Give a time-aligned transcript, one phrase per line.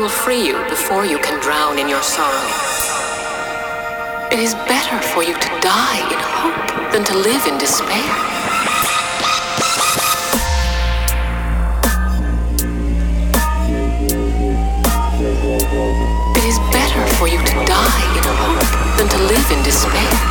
[0.00, 2.48] will free you before you can drown in your sorrow.
[4.32, 8.00] It is better for you to die in hope than to live in despair.
[16.38, 20.29] It is better for you to die in hope than to live in despair.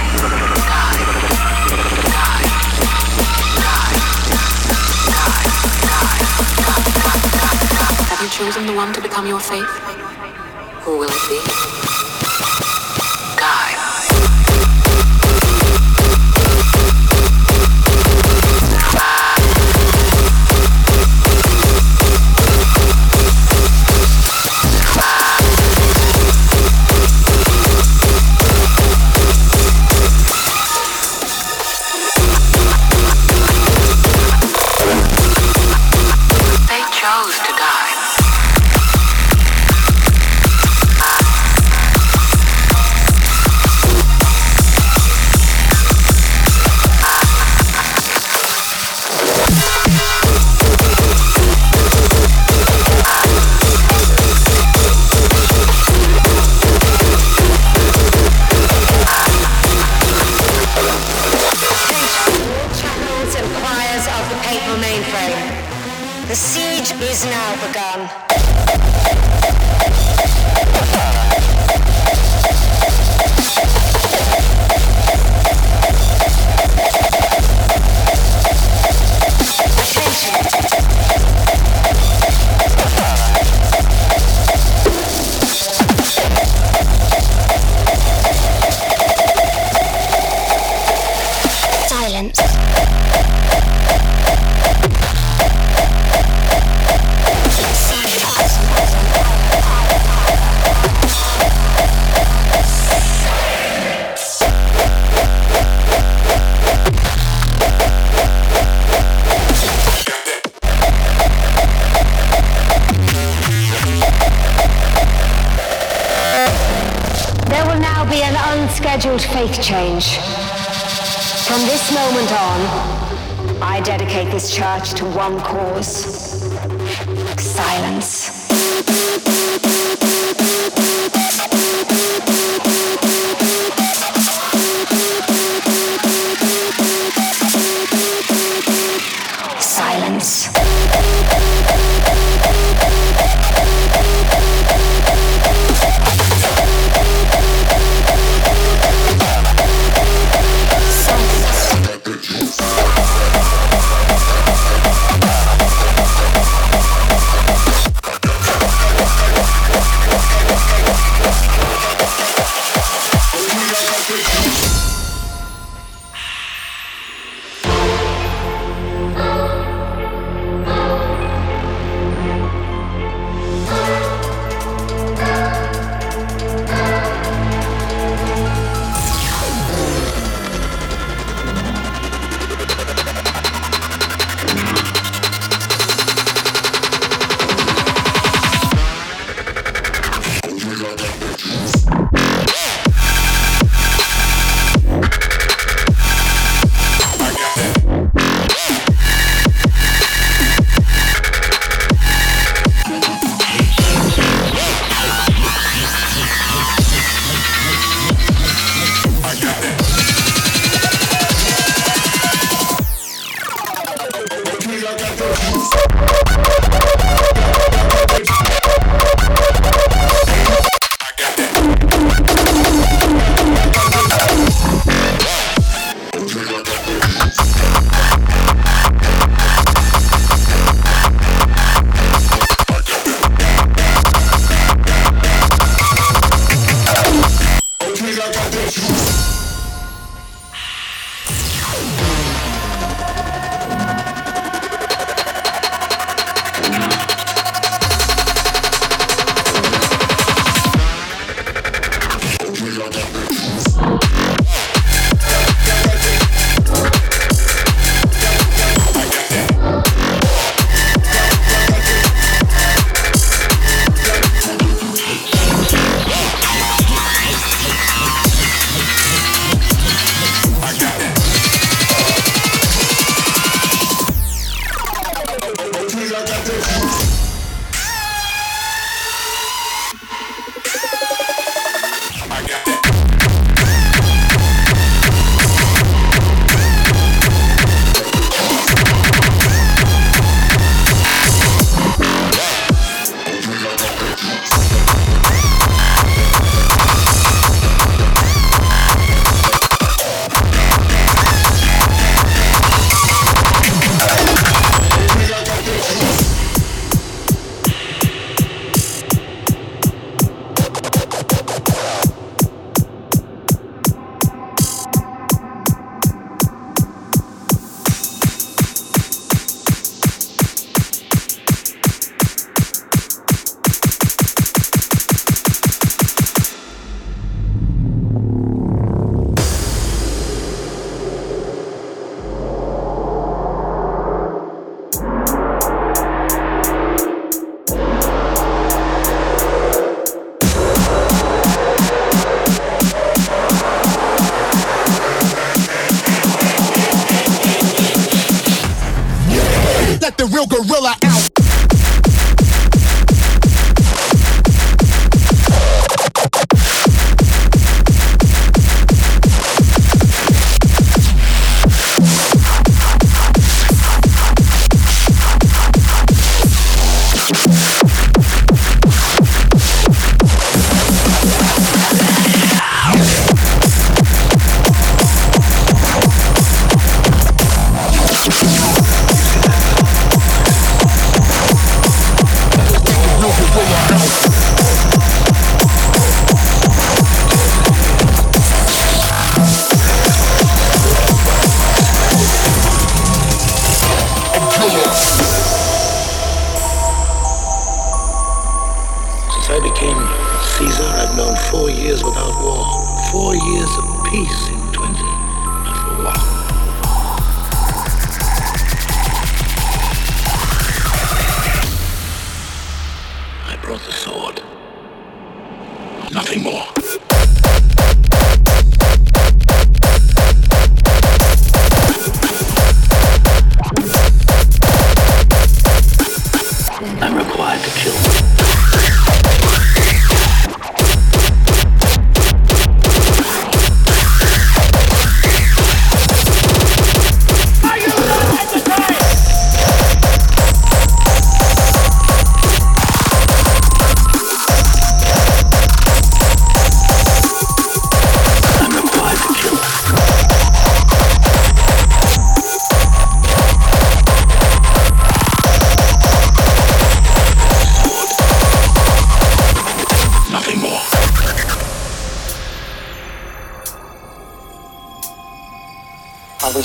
[8.40, 9.68] chosen the one to become your faith?
[10.86, 11.89] Who will it be?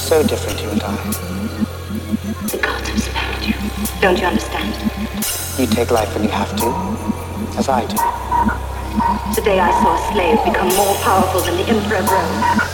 [0.05, 0.97] So different, you and I?
[2.53, 3.55] The gods have spared you.
[4.03, 4.75] Don't you understand?
[5.59, 6.67] You take life when you have to,
[7.59, 7.97] as I do.
[9.35, 12.74] Today I saw a slave become more powerful than the Emperor of Rome.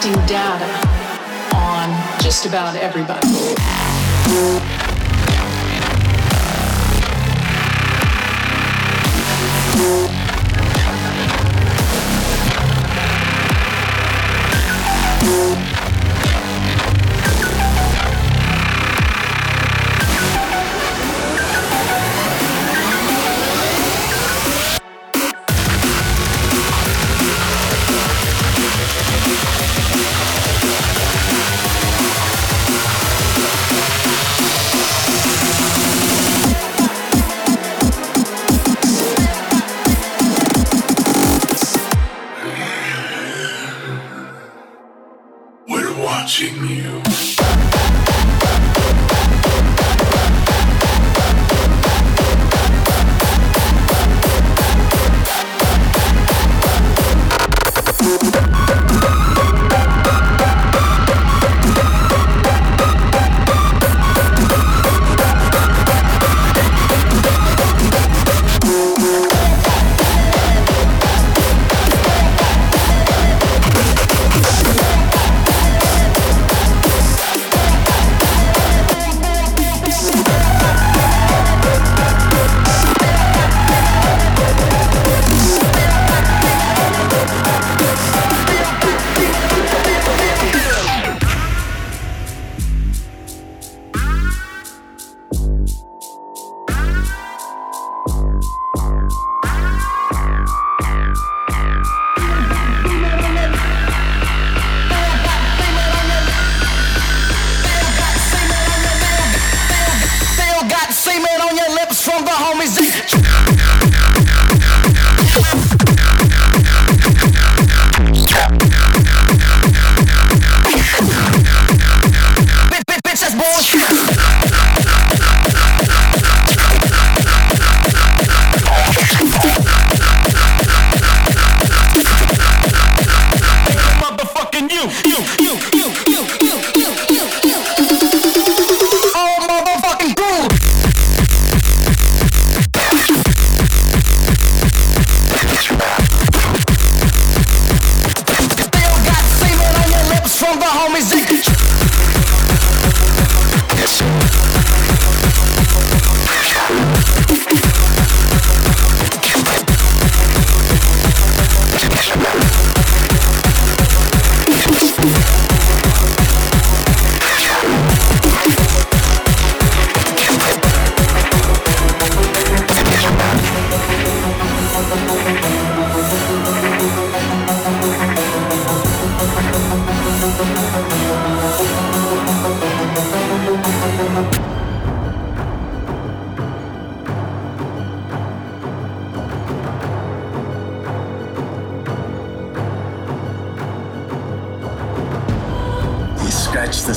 [0.00, 0.66] collecting data
[1.54, 4.75] on just about everybody.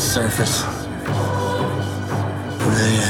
[0.10, 0.64] surface.
[2.82, 3.10] It.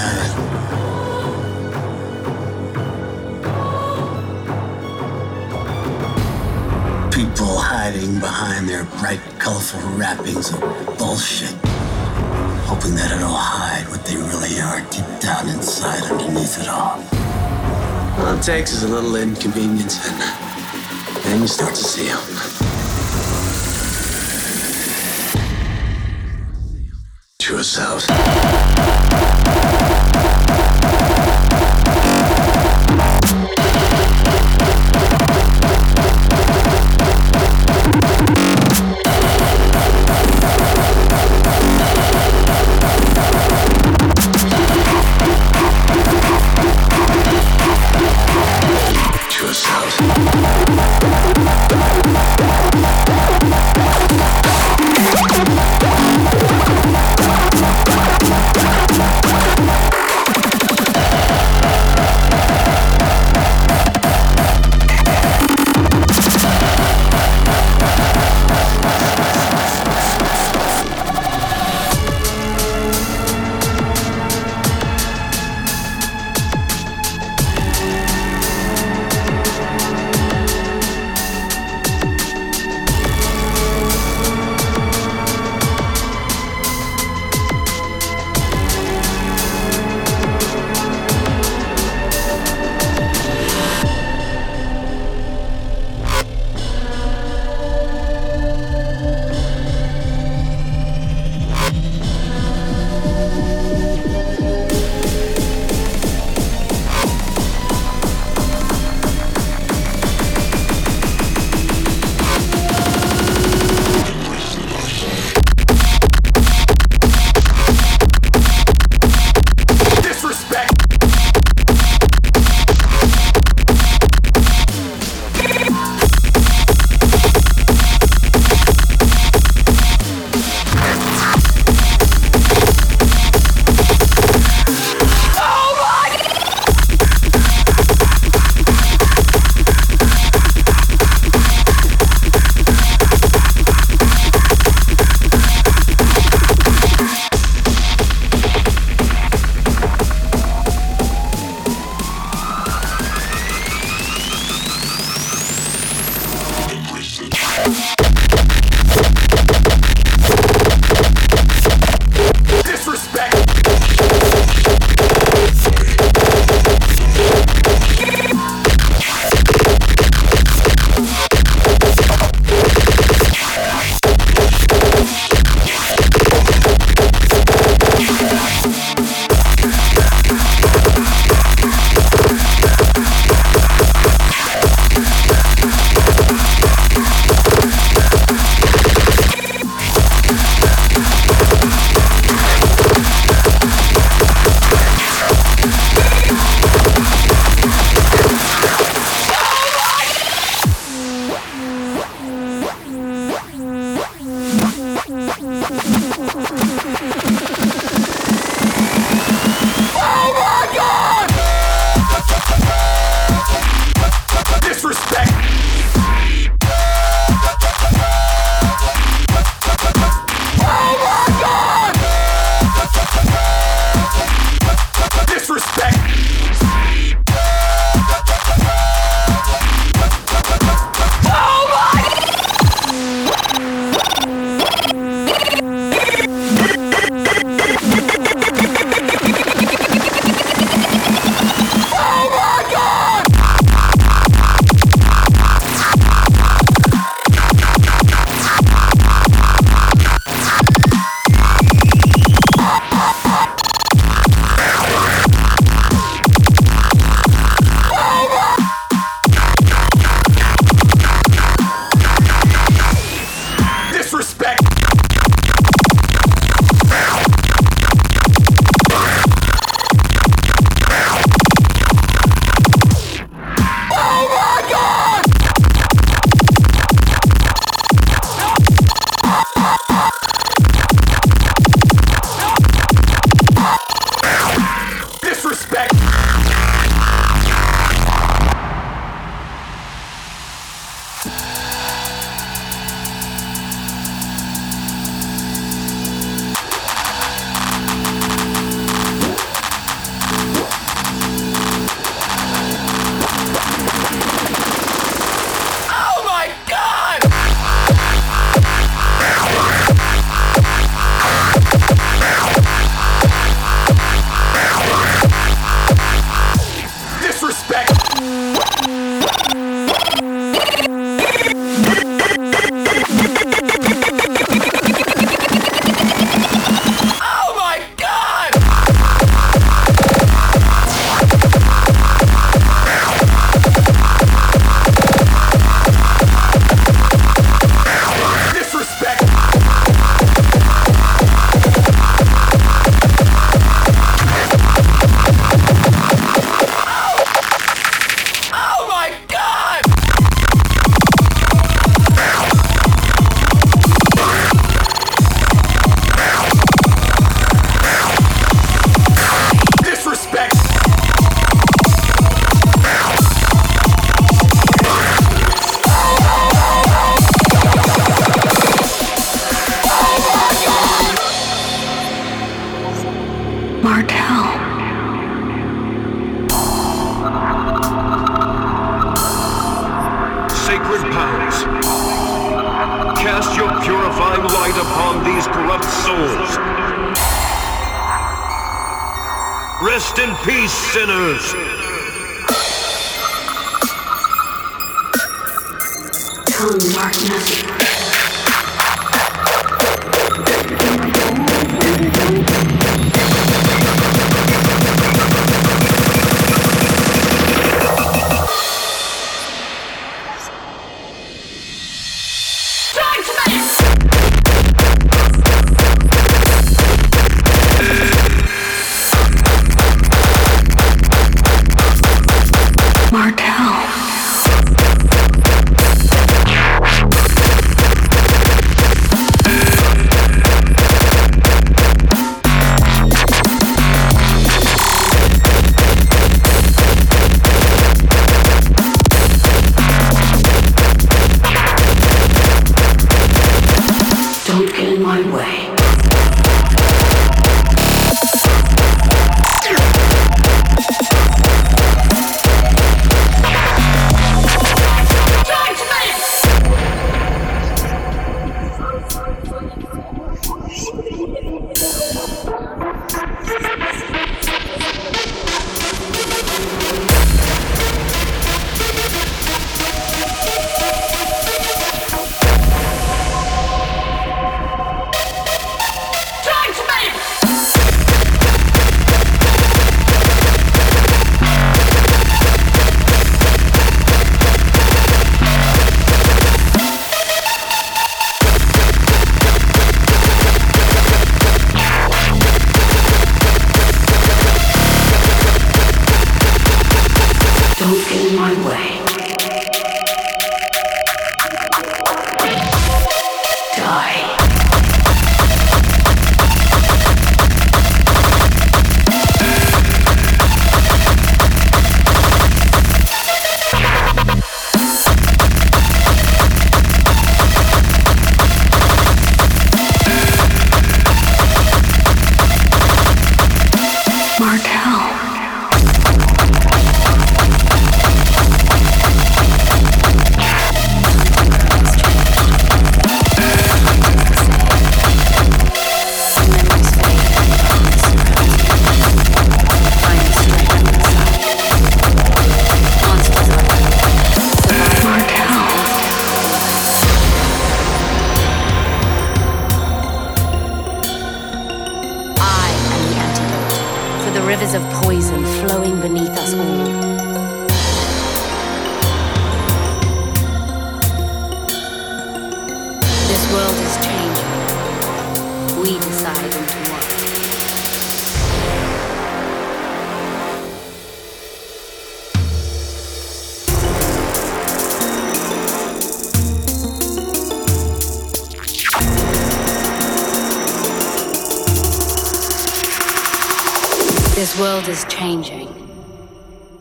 [7.14, 10.60] people hiding behind their bright, colorful wrappings of
[10.98, 11.56] bullshit,
[12.68, 17.02] hoping that it'll hide what they really are deep down inside underneath it all.
[18.20, 22.59] All it takes is a little inconvenience, and then you start to see them.
[27.50, 28.06] yourselves.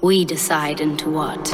[0.01, 1.49] We decide into what.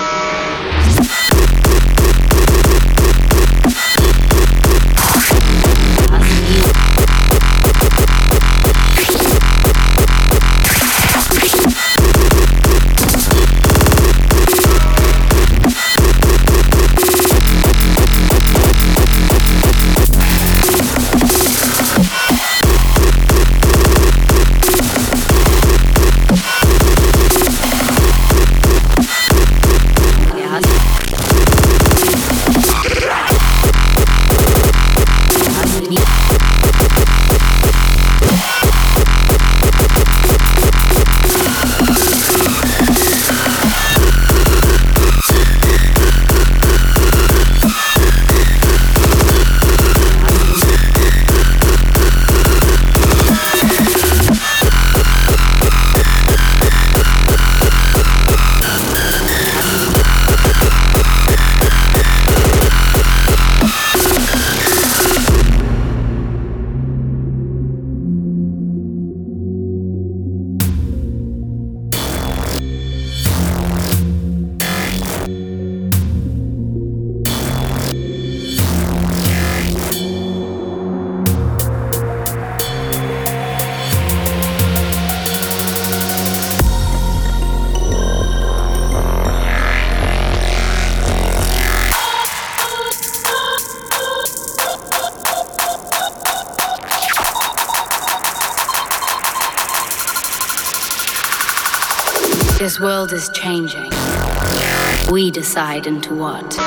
[105.74, 106.63] Into what.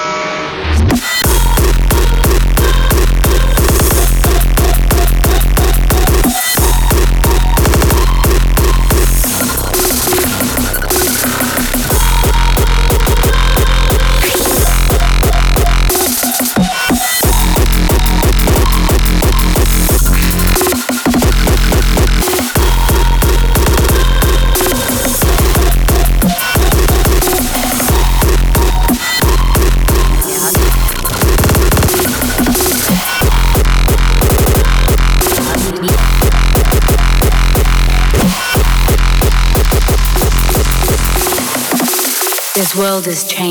[42.97, 43.46] World is changing.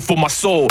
[0.00, 0.66] For my soul.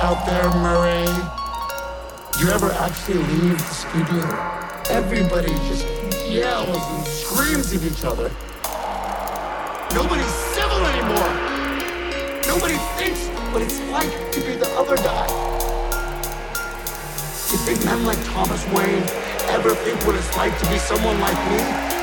[0.00, 1.06] out there, Murray?
[2.38, 4.24] You ever actually leave the studio?
[4.90, 5.86] Everybody just
[6.28, 8.30] yells and screams at each other.
[9.94, 11.32] Nobody's civil anymore.
[12.46, 15.26] Nobody thinks what it's like to be the other guy.
[17.46, 19.02] Do you think men like Thomas Wayne
[19.48, 21.95] ever think what it's like to be someone like me?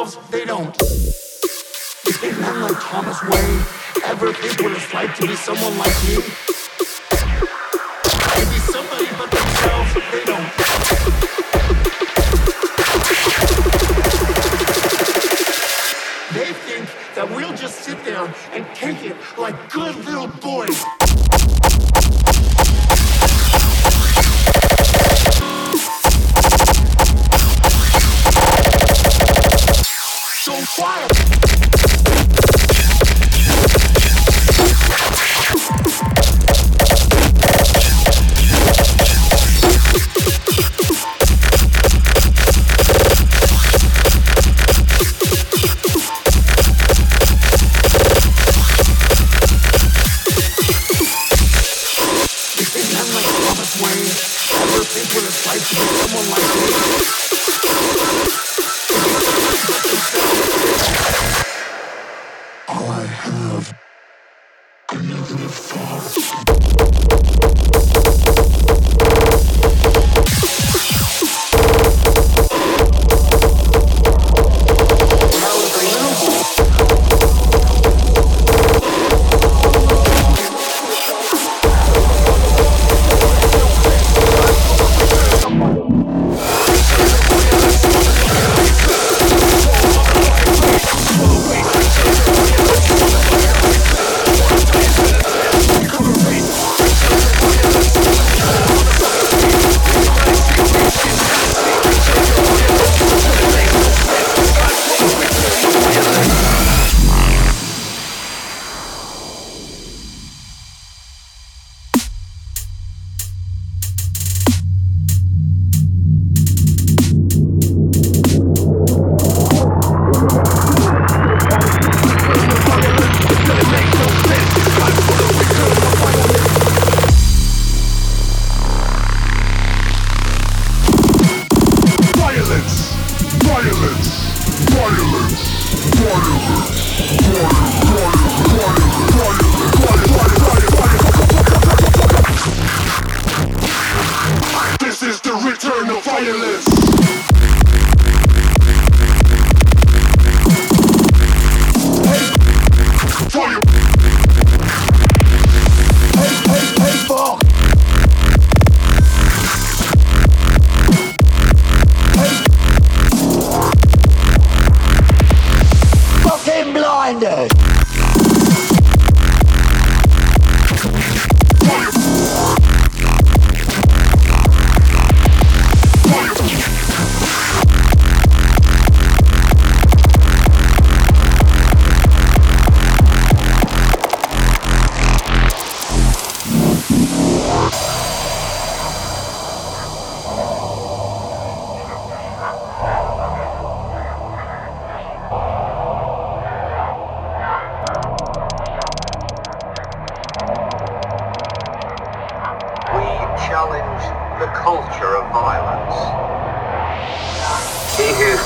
[0.00, 0.74] themselves, they don't.
[0.82, 3.60] Is a man like Thomas Wayne
[4.04, 6.69] ever think what it's like to be someone like you?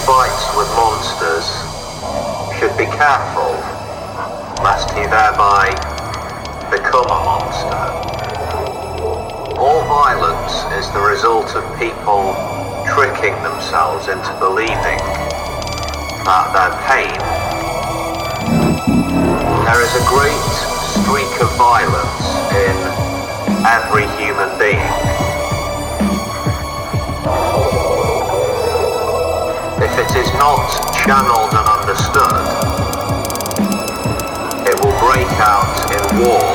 [0.04, 1.48] fights with monsters
[2.60, 3.56] should be careful,
[4.60, 5.72] lest he thereby
[6.70, 7.80] become a monster.
[9.56, 12.36] All violence is the result of people
[12.84, 15.00] tricking themselves into believing
[16.28, 17.20] that they're pain.
[19.64, 20.44] There is a great
[21.00, 22.76] streak of violence in
[23.64, 25.23] every human being.
[30.16, 32.44] is not channeled and understood,
[34.66, 36.53] it will break out in war.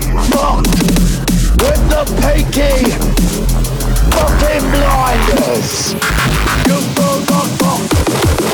[0.00, 0.64] blood rock
[1.60, 2.90] with the peaky
[4.16, 5.92] fucking blinders.
[6.66, 7.28] You blood
[7.60, 7.80] rock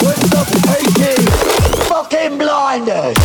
[0.02, 1.16] with the peaky
[1.88, 3.18] fucking blinders.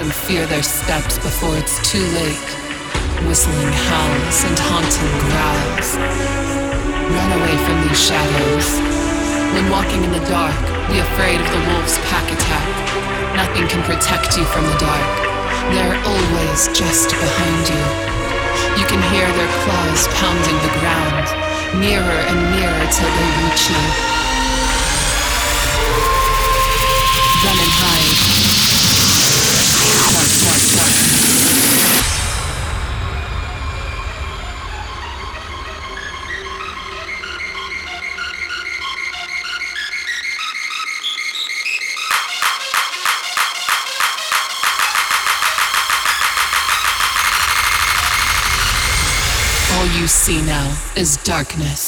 [0.00, 2.48] and fear their steps before it's too late.
[3.24, 5.88] Whistling howls and haunting growls.
[7.08, 8.68] Run away from these shadows.
[9.56, 10.56] When walking in the dark,
[10.92, 12.68] be afraid of the wolf's pack attack.
[13.40, 15.12] Nothing can protect you from the dark.
[15.72, 17.84] They're always just behind you.
[18.76, 21.26] You can hear their claws pounding the ground,
[21.80, 24.35] nearer and nearer till they reach you.
[50.26, 51.85] see now is darkness.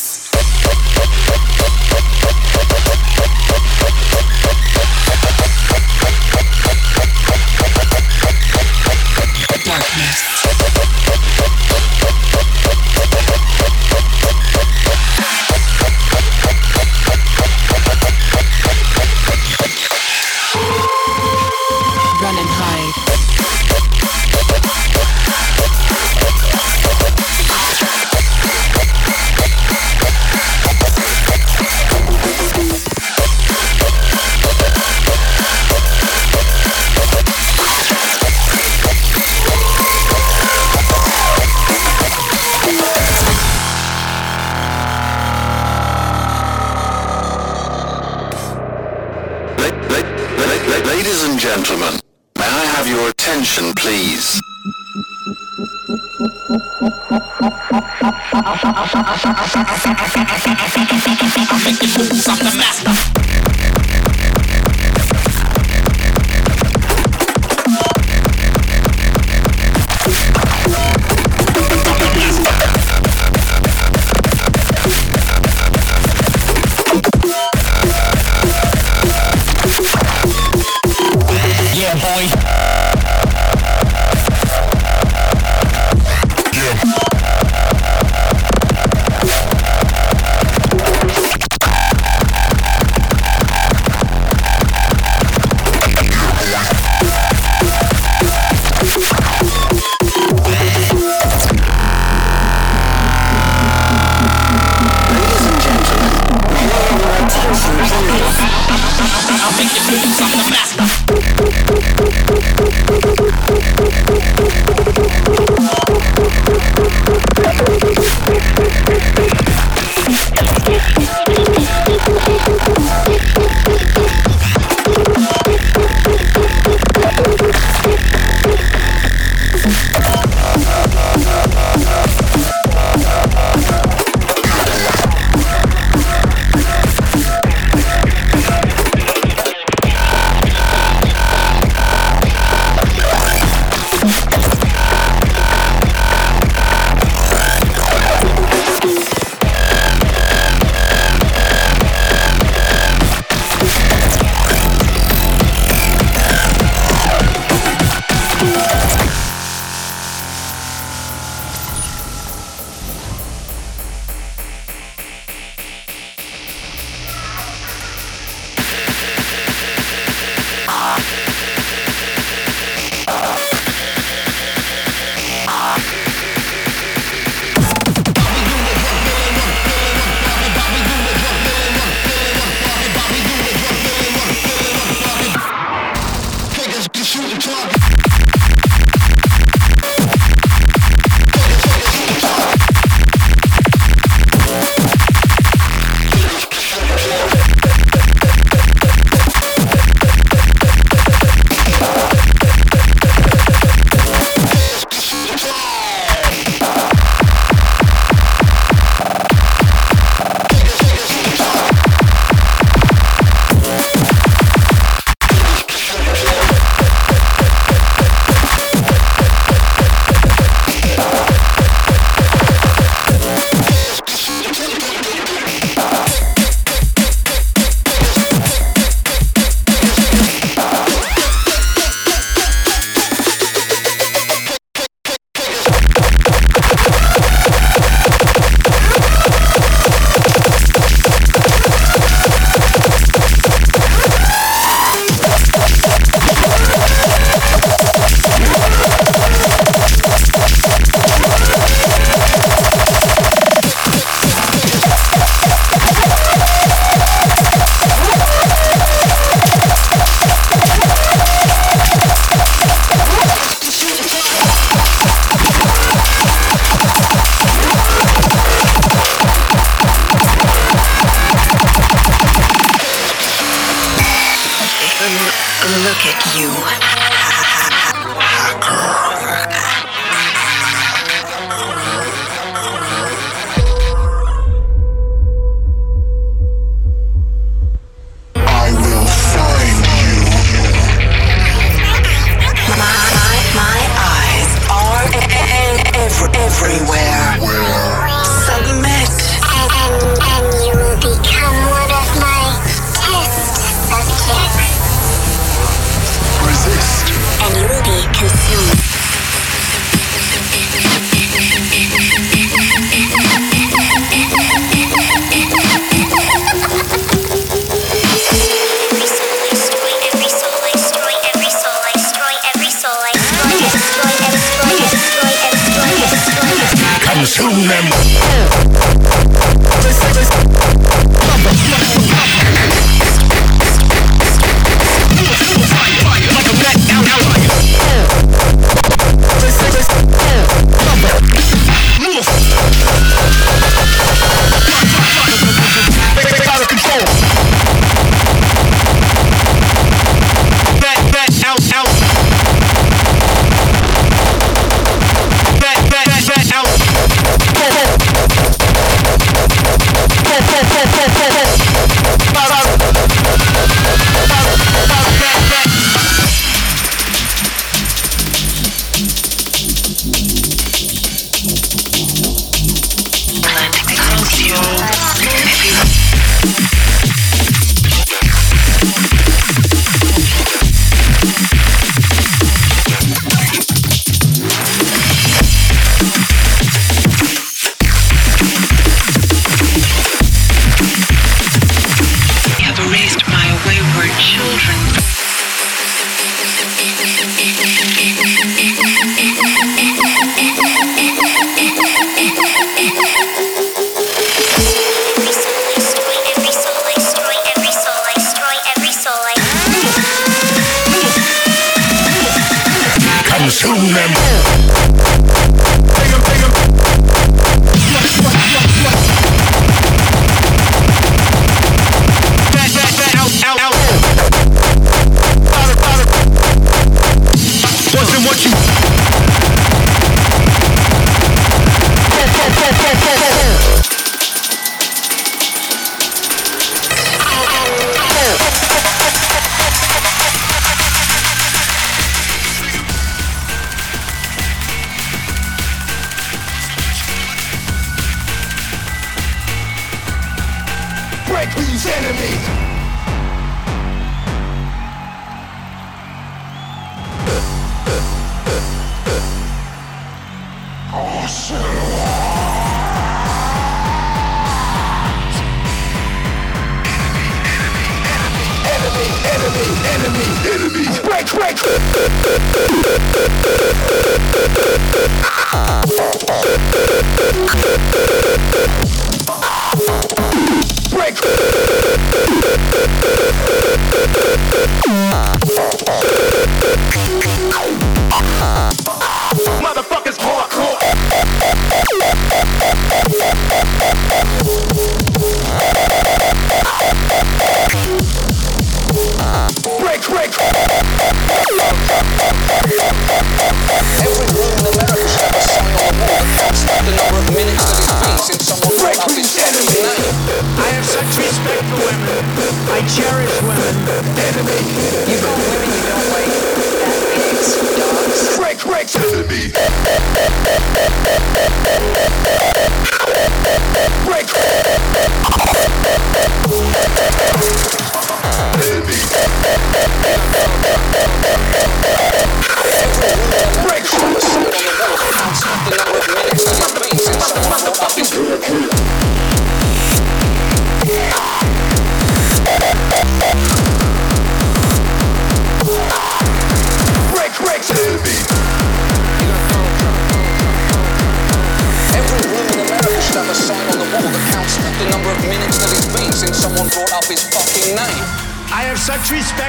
[59.24, 59.34] I'm
[62.38, 63.47] the master.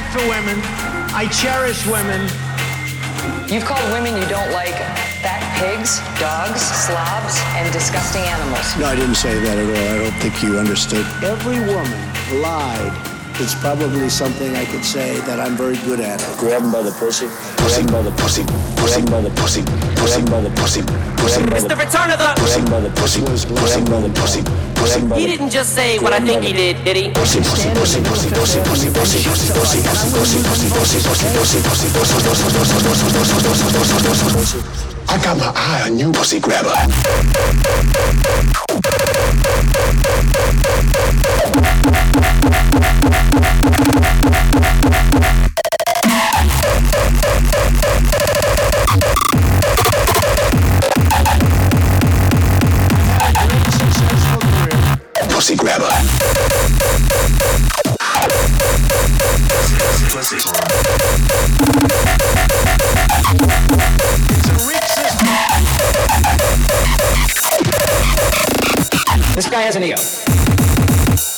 [0.10, 0.60] Respect for women.
[1.14, 2.22] I cherish women.
[3.47, 4.76] You've called women you don't like
[5.22, 8.78] fat pigs, dogs, slobs, and disgusting animals.
[8.78, 9.95] No, I didn't say that at all.
[9.95, 11.05] I don't think you understood.
[11.24, 12.93] Every woman lied.
[13.41, 16.20] It's probably something I could say that I'm very good at.
[16.38, 17.28] Grab him by the pussy.
[17.60, 18.43] Grab him by the pussy.
[18.80, 19.62] Grab him by the pussy.
[19.62, 20.82] Him by the pussy.
[20.82, 22.30] Grab him by It's the return of the.
[22.39, 23.22] Grab him by the pussy.
[23.22, 24.41] By the pussy.
[24.41, 27.12] Grab him by He didn't just say what I think he did, did he?
[27.12, 31.88] pussy, pussy, pussy, pussy, pussy, pussy, pussy, pussy, pussy, pussy, pussy, pussy, pussy, pussy, pussy,
[32.99, 33.68] pussy,
[34.07, 34.89] pussy, pussy.
[35.10, 36.74] I got my eye on you, pussy grabber.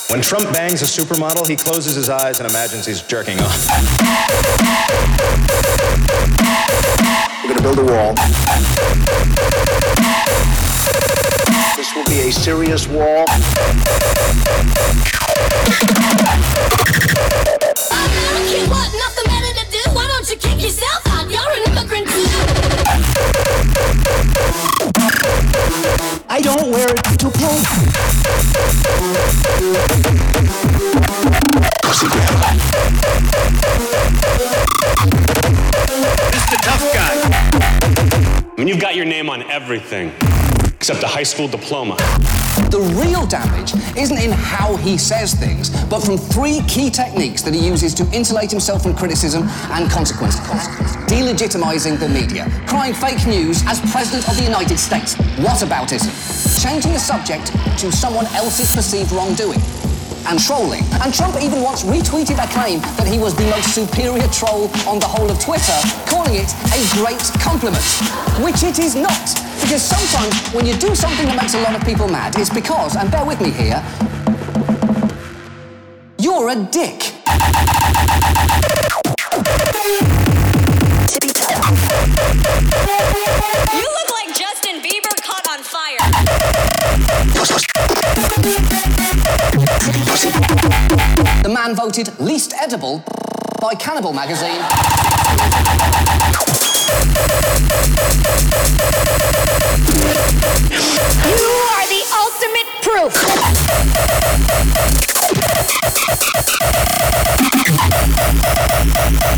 [0.09, 3.67] When Trump bangs a supermodel, he closes his eyes and imagines he's jerking off.
[7.43, 8.15] We're gonna build a wall.
[11.75, 13.25] This will be a serious wall.
[26.71, 27.61] somewhere to play.
[36.49, 37.15] The tough guy.
[38.55, 40.11] When I mean, you've got your name on everything
[40.81, 41.95] except a high school diploma.
[42.73, 47.53] The real damage isn't in how he says things, but from three key techniques that
[47.53, 50.39] he uses to insulate himself from criticism and consequence.
[51.05, 55.13] Delegitimizing the media, crying fake news as President of the United States,
[55.45, 56.09] whataboutism,
[56.63, 59.61] changing the subject to someone else's perceived wrongdoing,
[60.33, 60.81] and trolling.
[61.05, 64.97] And Trump even once retweeted a claim that he was the most superior troll on
[64.97, 65.77] the whole of Twitter,
[66.09, 67.85] calling it a great compliment,
[68.41, 69.50] which it is not.
[69.61, 72.95] Because sometimes when you do something that makes a lot of people mad, it's because,
[72.95, 73.81] and bear with me here,
[76.17, 77.13] you're a dick.
[83.73, 85.99] You look like Justin Bieber caught on fire.
[91.43, 93.03] The man voted least edible
[93.61, 94.61] by Cannibal magazine.
[101.23, 103.13] You are the ultimate proof.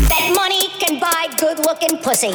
[0.08, 2.34] that money can buy good looking pussy.